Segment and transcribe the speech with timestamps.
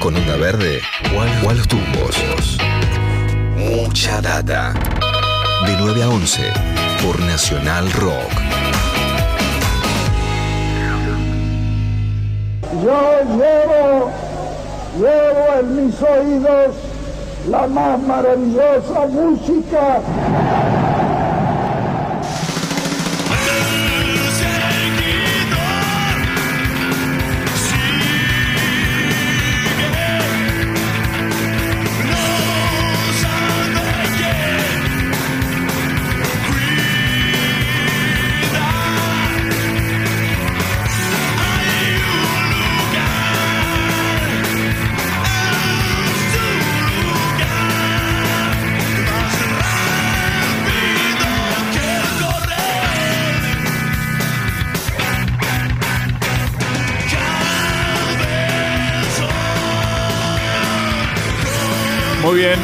[0.00, 0.80] con onda verde
[1.14, 2.16] o a los tumbos.
[3.56, 4.74] Mucha data.
[5.66, 6.52] De 9 a 11
[7.02, 8.32] por Nacional Rock.
[12.84, 14.12] Yo llevo,
[14.98, 16.74] llevo en mis oídos
[17.50, 20.00] la más maravillosa música
[62.38, 62.58] bien.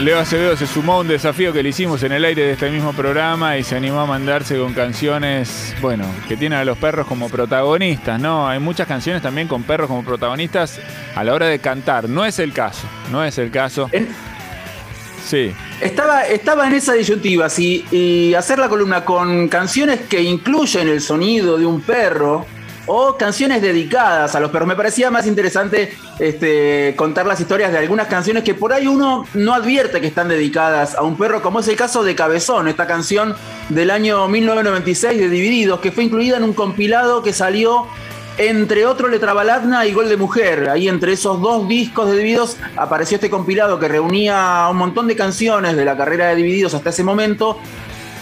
[0.00, 2.70] Leo Acevedo se sumó a un desafío que le hicimos en el aire de este
[2.70, 7.06] mismo programa y se animó a mandarse con canciones, bueno, que tienen a los perros
[7.06, 8.48] como protagonistas, ¿no?
[8.48, 10.80] Hay muchas canciones también con perros como protagonistas
[11.14, 12.08] a la hora de cantar.
[12.08, 13.90] No es el caso, no es el caso.
[15.24, 15.52] Sí.
[15.80, 21.00] Estaba, estaba en esa disyuntiva, si y hacer la columna con canciones que incluyen el
[21.00, 22.46] sonido de un perro
[22.88, 24.66] o canciones dedicadas a los perros.
[24.66, 29.26] Me parecía más interesante este, contar las historias de algunas canciones que por ahí uno
[29.34, 32.86] no advierte que están dedicadas a un perro, como es el caso de Cabezón, esta
[32.86, 33.36] canción
[33.68, 37.86] del año 1996 de Divididos, que fue incluida en un compilado que salió
[38.38, 40.70] entre otro Letrabaladna y Gol de Mujer.
[40.70, 45.16] Ahí entre esos dos discos de Divididos apareció este compilado que reunía un montón de
[45.16, 47.58] canciones de la carrera de Divididos hasta ese momento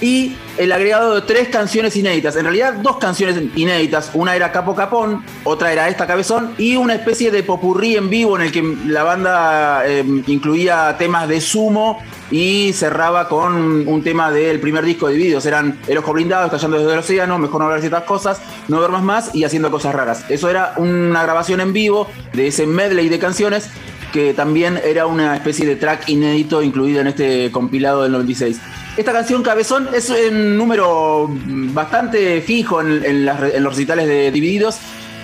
[0.01, 2.37] y el agregado de tres canciones inéditas.
[2.37, 4.11] En realidad, dos canciones inéditas.
[4.15, 8.37] Una era Capo Capón, otra era esta Cabezón, y una especie de popurrí en vivo
[8.37, 11.99] en el que la banda em, incluía temas de sumo
[12.31, 15.47] y cerraba con un tema del primer disco de vídeos.
[15.47, 18.91] Eran El Ojo Blindado, Estallando desde el Océano, Mejor no hablar ciertas cosas, No ver
[18.91, 20.25] más y Haciendo Cosas Raras.
[20.29, 23.71] Eso era una grabación en vivo de ese medley de canciones
[24.13, 28.61] que también era una especie de track inédito incluido en este compilado del 96.
[28.97, 33.39] Esta canción Cabezón es un número bastante fijo en, los
[33.71, 34.79] recitales de Divididos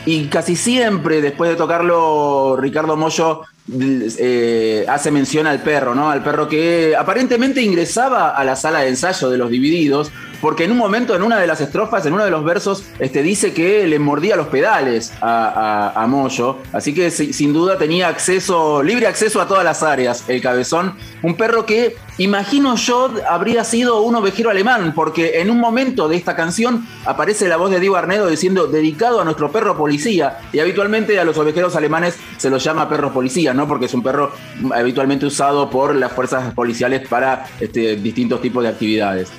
[0.04, 6.10] y casi siempre después de tocarlo Ricardo Mollo eh, hace mención al perro, ¿no?
[6.10, 10.10] Al perro que aparentemente ingresaba a la sala de ensayo de los Divididos
[10.42, 13.22] porque en un momento, en una de las estrofas, en uno de los versos, este,
[13.22, 16.58] dice que le mordía los pedales a, a, Moyo.
[16.72, 20.96] Así que sin duda tenía acceso, libre acceso a todas las áreas, el cabezón.
[21.22, 26.16] Un perro que, imagino yo, habría sido un ovejero alemán, porque en un momento de
[26.16, 30.40] esta canción aparece la voz de Diego Arnedo diciendo dedicado a nuestro perro policía.
[30.52, 33.61] Y habitualmente a los ovejeros alemanes se los llama perro policía, ¿no?
[33.66, 34.32] Porque es un perro
[34.74, 39.30] habitualmente usado por las fuerzas policiales para este, distintos tipos de actividades.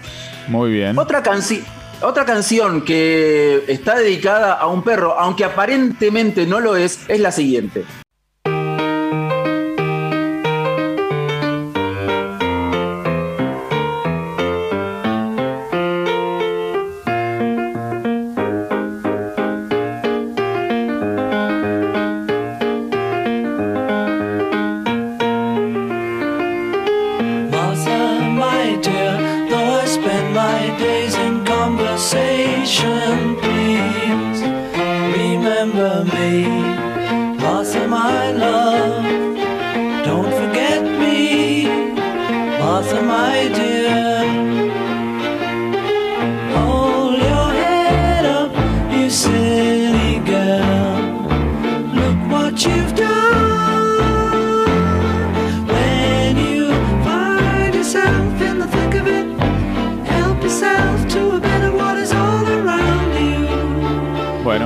[0.47, 0.97] Muy bien.
[0.97, 1.23] Otra,
[2.01, 7.31] otra canción que está dedicada a un perro, aunque aparentemente no lo es, es la
[7.31, 7.85] siguiente.
[32.73, 33.22] passion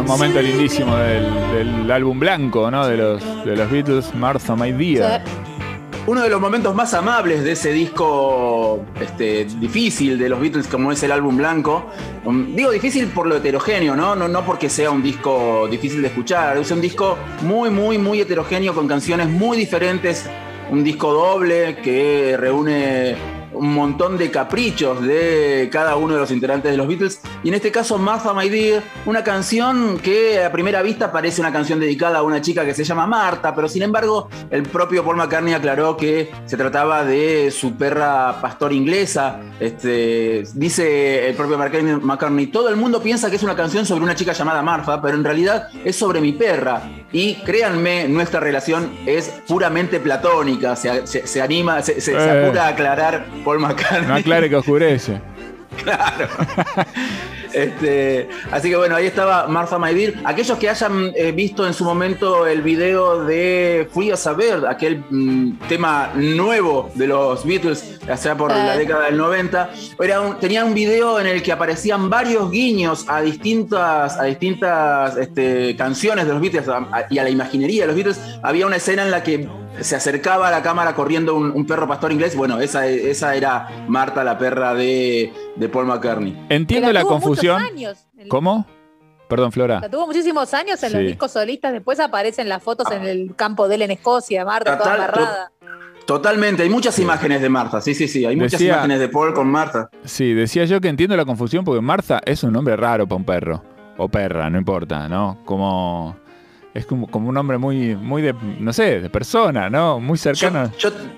[0.08, 2.88] momento lindísimo del, álbum blanco, ¿no?
[2.88, 5.24] De los, de los Beatles, Martha My Dear.
[6.06, 10.94] Uno de los momentos más amables de ese disco este, difícil de los Beatles, como
[10.94, 11.88] es el álbum blanco.
[12.24, 14.16] Um, digo difícil por lo heterogéneo, ¿no?
[14.16, 14.30] ¿no?
[14.30, 16.58] No porque sea un disco difícil de escuchar.
[16.58, 20.30] Es un disco muy, muy, muy heterogéneo con canciones muy diferentes.
[20.72, 26.72] Un disco doble que reúne un montón de caprichos de cada uno de los integrantes
[26.72, 27.22] de los Beatles.
[27.44, 31.52] Y en este caso, Martha My Dear, una canción que a primera vista parece una
[31.52, 35.18] canción dedicada a una chica que se llama Marta, pero sin embargo, el propio Paul
[35.18, 39.40] McCartney aclaró que se trataba de su perra pastor inglesa.
[39.60, 44.16] Este, dice el propio McCartney, todo el mundo piensa que es una canción sobre una
[44.16, 46.82] chica llamada Martha, pero en realidad es sobre mi perra.
[47.12, 50.76] Y créanme, nuestra relación es puramente platónica.
[50.76, 52.46] Se, anima, se, se, eh.
[52.46, 54.08] apura a aclarar Paul McCartney.
[54.08, 55.22] No aclare que oscurece.
[55.84, 56.28] Claro.
[57.58, 60.20] Este, así que bueno, ahí estaba Martha Maydir.
[60.24, 65.04] Aquellos que hayan eh, visto en su momento el video de Fui a saber, aquel
[65.10, 68.78] mm, tema nuevo de los Beatles, allá por la eh.
[68.78, 74.20] década del 90, era tenía un video en el que aparecían varios guiños a distintas,
[74.20, 76.68] a distintas este, canciones de los Beatles
[77.10, 78.20] y a la imaginería de los Beatles.
[78.44, 79.48] Había una escena en la que
[79.82, 82.36] se acercaba a la cámara corriendo un, perro pastor inglés.
[82.36, 85.32] Bueno, esa, esa era Marta, la perra de,
[85.72, 86.46] Paul McCartney.
[86.50, 87.62] Entiendo la confusión.
[88.30, 88.66] ¿Cómo?
[89.28, 89.82] Perdón, Flora.
[89.90, 93.76] tuvo muchísimos años en los discos solistas, después aparecen las fotos en el campo de
[93.76, 95.52] él en Escocia, Marta, toda agarrada.
[96.06, 99.50] Totalmente, hay muchas imágenes de Marta, sí, sí, sí, hay muchas imágenes de Paul con
[99.50, 99.90] Marta.
[100.06, 103.26] Sí, decía yo que entiendo la confusión porque Marta es un nombre raro para un
[103.26, 103.62] perro,
[103.98, 105.40] o perra, no importa, ¿no?
[105.44, 106.16] Como
[106.78, 110.00] es como, como un nombre muy, muy de, no sé, de persona, ¿no?
[110.00, 110.72] Muy cercano.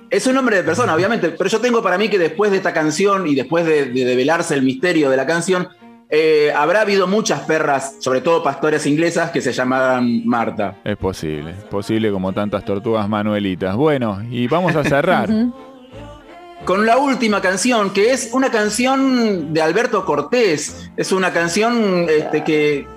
[0.10, 2.72] es un nombre de persona, obviamente, pero yo tengo para mí que después de esta
[2.72, 5.68] canción y después de, develarse el misterio de la canción,
[6.10, 10.78] eh, habrá habido muchas perras, sobre todo pastores inglesas, que se llamaban Marta.
[10.86, 13.76] Es posible, es posible como tantas tortugas manuelitas.
[13.76, 15.30] Bueno, y vamos a cerrar.
[16.66, 20.90] con la última canción, que es una canción de Alberto Cortés.
[20.96, 22.88] Es una canción este, que,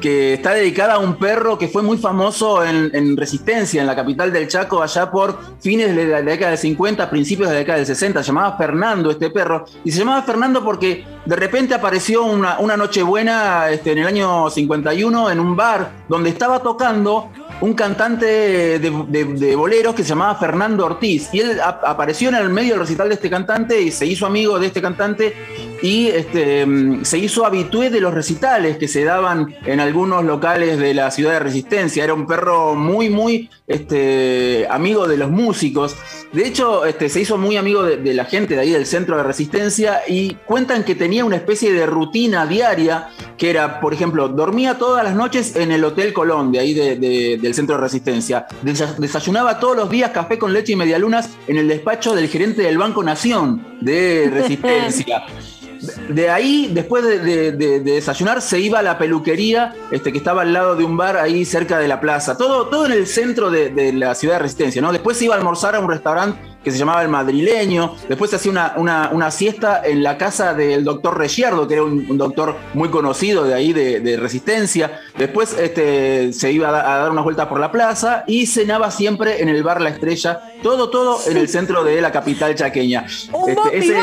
[0.00, 4.32] que está dedicada a un perro que fue muy famoso en, Resistencia, en la capital
[4.32, 7.86] del Chaco, allá por fines de la, década del 50, principios de la década del
[7.86, 8.22] 60.
[8.22, 9.66] Se llamaba Fernando este perro.
[9.84, 14.06] Y se llamaba Fernando porque de repente apareció una, una noche buena este, en el
[14.06, 17.30] año 51 en un bar donde estaba tocando
[17.60, 21.28] un cantante de, boleros que se llamaba Fernando Ortiz.
[21.32, 24.58] Y él apareció en el medio del recital de este cantante y se hizo amigo
[24.58, 25.34] de este cantante
[25.82, 30.78] y este, mm, se hizo habitué de los recitales que se daban en algunos locales
[30.78, 32.04] de la ciudad de Resistencia.
[32.04, 35.96] Era un perro muy, muy este, amigo de los músicos.
[36.32, 39.22] De hecho, este, se hizo muy amigo de, la gente de ahí del centro de
[39.22, 44.76] Resistencia y cuentan que tenía una especie de rutina diaria que era, por ejemplo, dormía
[44.76, 48.46] todas las noches en el Hotel Colón, de ahí del centro de Resistencia.
[48.62, 52.76] Desayunaba todos los días café con leche y medialunas en el despacho del gerente del
[52.76, 55.24] Banco Nación de Resistencia.
[56.08, 60.76] De ahí, después de, desayunar, se iba a la peluquería este, que estaba al lado
[60.76, 62.36] de un bar ahí cerca de la plaza.
[62.36, 64.92] Todo, todo en el centro de, la ciudad de Resistencia, ¿no?
[64.92, 67.94] Después se iba a almorzar a un restaurante que se llamaba El Madrileño.
[68.08, 72.56] Después se hacía una, siesta en la casa del doctor Regierdo, que era un, doctor
[72.74, 75.00] muy conocido de ahí de, Resistencia.
[75.16, 79.48] Después este, se iba a, dar unas vueltas por la plaza y cenaba siempre en
[79.48, 80.40] el bar La Estrella.
[80.62, 83.06] Todo, todo en el centro de la capital chaqueña.
[83.32, 83.96] Un este,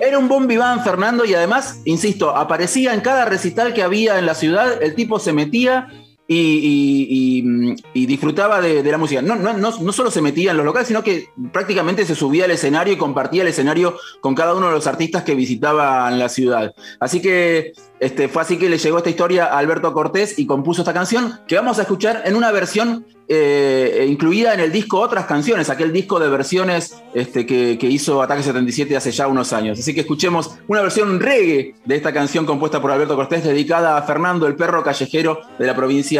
[0.00, 4.26] era un bon vivant Fernando y además, insisto, aparecía en cada recital que había en
[4.26, 5.88] la ciudad, el tipo se metía
[6.32, 9.20] y, disfrutaba de, la música.
[9.20, 12.52] No, no, no, solo se metía en los locales, sino que prácticamente se subía al
[12.52, 16.74] escenario y compartía el escenario con cada uno de los artistas que visitaban la ciudad.
[17.00, 20.82] Así que este, fue así que le llegó esta historia a Alberto Cortés y compuso
[20.82, 25.26] esta canción que vamos a escuchar en una versión eh, incluida en el disco Otras
[25.26, 29.78] Canciones, aquel disco de versiones este, que, hizo Ataque 77 hace ya unos años.
[29.78, 34.02] Así que escuchemos una versión reggae de esta canción compuesta por Alberto Cortés dedicada a
[34.02, 36.19] Fernando, el perro callejero de la provincia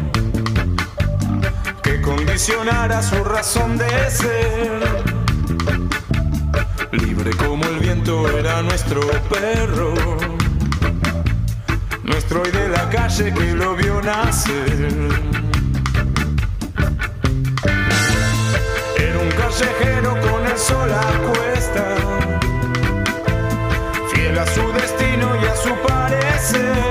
[2.15, 4.79] condicionara su razón de ser.
[6.91, 9.93] Libre como el viento era nuestro perro,
[12.03, 14.89] nuestro hoy de la calle que lo vio nacer.
[18.97, 21.95] Era un callejero con el sol a cuesta,
[24.13, 26.90] fiel a su destino y a su parecer,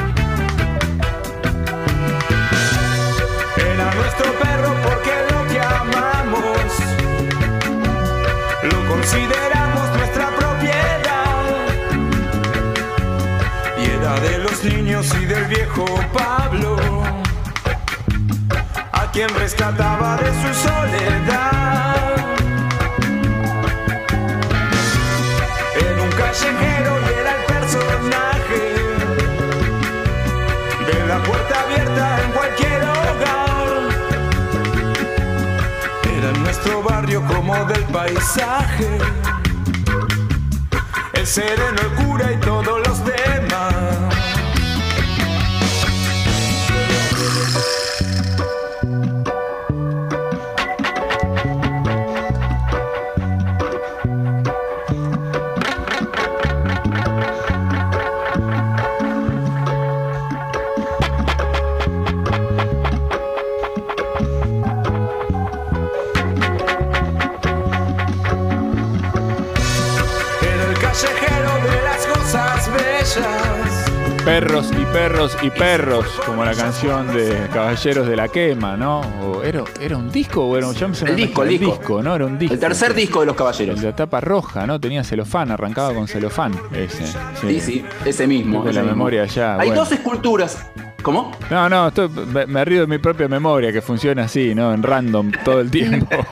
[4.11, 6.73] nuestro perro porque lo que amamos
[8.63, 11.45] lo consideramos nuestra propiedad.
[13.77, 13.87] Y
[14.21, 16.77] de los niños y del viejo Pablo
[18.91, 21.95] a quien rescataba de su soledad.
[25.75, 28.61] En un callejero y era el personaje
[30.85, 32.40] de la puerta abierta en
[36.51, 38.97] nuestro barrio como del paisaje.
[41.13, 42.90] El sereno, el cura y todos los
[74.25, 78.99] Perros y perros y perros, como la canción de Caballeros de la Quema, ¿no?
[79.23, 82.03] O era, ¿Era un disco o era un El disco, el disco.
[82.03, 82.15] ¿no?
[82.15, 82.53] Era un disco.
[82.53, 83.81] El tercer disco de los El caballeros.
[83.81, 84.79] de la tapa roja, ¿no?
[84.79, 87.07] Tenía celofán, arrancaba con celofán ese.
[87.41, 88.63] Sí, sí, ese mismo.
[88.63, 88.95] Ese la mismo.
[88.95, 89.53] memoria ya.
[89.59, 89.81] Hay bueno.
[89.81, 90.67] dos esculturas.
[91.01, 91.31] ¿Cómo?
[91.49, 94.71] No, no, estoy- me, me río de mi propia memoria, que funciona así, ¿no?
[94.71, 96.15] En random todo el tiempo.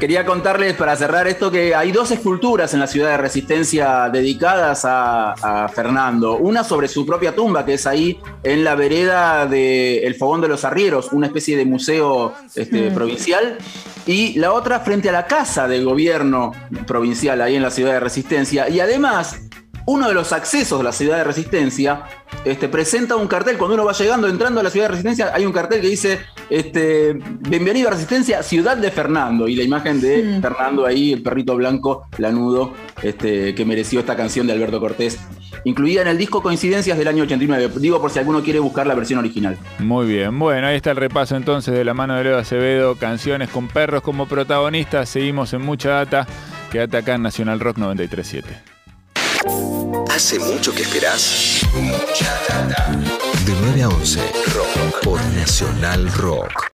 [0.00, 4.84] Quería contarles para cerrar esto que hay dos esculturas en la ciudad de Resistencia dedicadas
[4.84, 6.36] a, a Fernando.
[6.36, 10.64] Una sobre su propia tumba, que es ahí en la vereda del Fogón de los
[10.64, 13.58] Arrieros, una especie de museo este, provincial.
[14.06, 16.52] Y la otra frente a la casa del gobierno
[16.86, 18.68] provincial, ahí en la ciudad de Resistencia.
[18.68, 19.40] Y además,
[19.84, 22.04] uno de los accesos de la ciudad de Resistencia
[22.44, 23.58] este, presenta un cartel.
[23.58, 26.20] Cuando uno va llegando, entrando a la ciudad de Resistencia, hay un cartel que dice:
[26.50, 29.48] este, Bienvenido a Resistencia, ciudad de Fernando.
[29.48, 34.46] Y la imagen de Fernando ahí, el perrito blanco, lanudo, este, que mereció esta canción
[34.46, 35.18] de Alberto Cortés,
[35.64, 37.72] incluida en el disco Coincidencias del año 89.
[37.80, 39.56] Digo por si alguno quiere buscar la versión original.
[39.78, 43.48] Muy bien, bueno, ahí está el repaso entonces de la mano de Leo Acevedo, canciones
[43.50, 45.08] con perros como protagonistas.
[45.08, 46.26] Seguimos en mucha data.
[46.70, 48.78] Quédate acá en Nacional Rock 937.
[50.10, 51.62] ¿Hace mucho que esperás?
[51.74, 53.27] Mucha data.
[53.48, 54.20] De 9 a 11,
[54.54, 56.66] Rock por Nacional Rock.